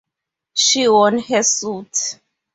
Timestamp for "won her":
0.87-1.43